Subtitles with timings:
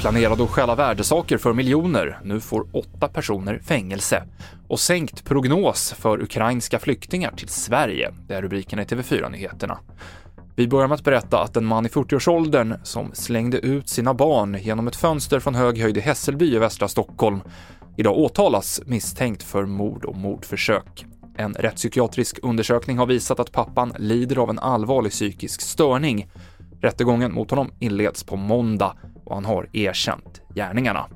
[0.00, 2.18] Planerade att stjäla värdesaker för miljoner.
[2.24, 4.22] Nu får åtta personer fängelse.
[4.68, 8.14] Och sänkt prognos för ukrainska flyktingar till Sverige.
[8.28, 9.78] Det är rubrikerna i TV4-nyheterna.
[10.56, 14.58] Vi börjar med att berätta att en man i 40-årsåldern som slängde ut sina barn
[14.60, 17.40] genom ett fönster från hög höjd i Hässelby i västra Stockholm
[17.96, 21.06] idag åtalas misstänkt för mord och mordförsök.
[21.38, 26.30] En rättspsykiatrisk undersökning har visat att pappan lider av en allvarlig psykisk störning.
[26.80, 31.06] Rättegången mot honom inleds på måndag och han har erkänt gärningarna.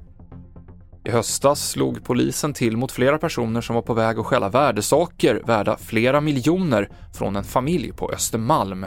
[1.04, 5.42] I höstas slog polisen till mot flera personer som var på väg att stjäla värdesaker
[5.46, 8.86] värda flera miljoner från en familj på Östermalm.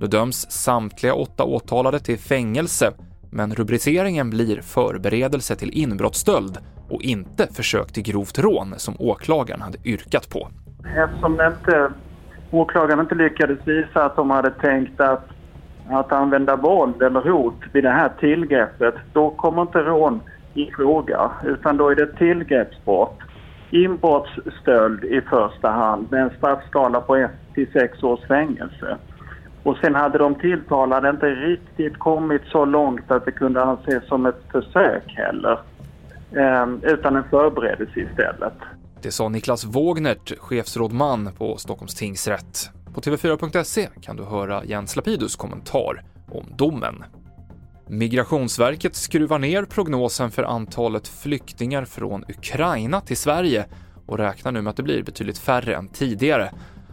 [0.00, 2.92] Nu döms samtliga åtta åtalade till fängelse,
[3.30, 6.58] men rubriceringen blir förberedelse till inbrottsstöld
[6.90, 10.48] och inte försök till grovt rån som åklagaren hade yrkat på.
[10.96, 11.90] Eftersom inte,
[12.50, 15.28] åklagaren inte lyckades visa att de hade tänkt att,
[15.90, 20.20] att använda våld eller hot vid det här tillgreppet, då kommer inte rån
[20.54, 23.18] i fråga, utan då är det tillgreppsbrott.
[23.70, 28.96] Inbrottsstöld i första hand med en straffskala på 1 till 6 års fängelse.
[29.62, 34.26] Och sen hade de tilltalade inte riktigt kommit så långt att det kunde anses som
[34.26, 35.58] ett försök heller.
[36.36, 38.54] Eh, utan en förberedelse istället.
[39.02, 42.70] Det sa Niklas Wågnert, chefsrådman på Stockholms tingsrätt.
[42.94, 47.04] På TV4.se kan du höra Jens Lapidus kommentar om domen.
[47.88, 53.66] Migrationsverket skruvar ner prognosen för antalet flyktingar från Ukraina till Sverige
[54.06, 56.52] och räknar nu med att det blir betydligt färre än tidigare.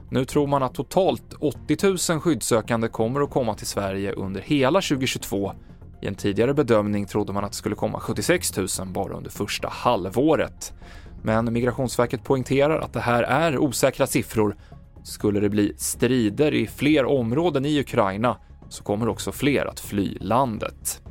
[0.10, 4.82] Nu tror man att totalt 80 000 skyddssökande kommer att komma till Sverige under hela
[4.82, 5.52] 2022.
[6.02, 9.68] I en tidigare bedömning trodde man att det skulle komma 76 000 bara under första
[9.68, 10.74] halvåret.
[11.24, 14.56] Men Migrationsverket poängterar att det här är osäkra siffror.
[15.04, 18.38] Skulle det bli strider i fler områden i Ukraina
[18.70, 21.02] så kommer också fler att fly landet.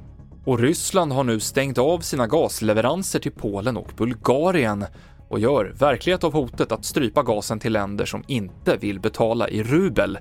[0.45, 4.85] Och Ryssland har nu stängt av sina gasleveranser till Polen och Bulgarien
[5.29, 9.63] och gör verklighet av hotet att strypa gasen till länder som inte vill betala i
[9.63, 10.19] rubel.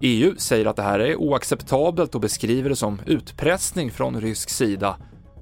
[0.00, 4.96] EU säger att det här är oacceptabelt och beskriver det som utpressning från rysk sida.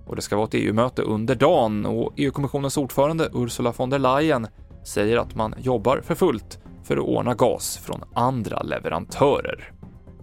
[0.06, 4.46] Och det ska vara ett EU-möte under dagen och EU-kommissionens ordförande Ursula von der Leyen
[4.84, 9.72] säger att man jobbar för fullt för att ordna gas från andra leverantörer.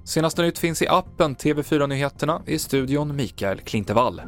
[0.03, 4.21] Senaste nytt finns i appen TV4 Nyheterna i studion Mikael Klintevall.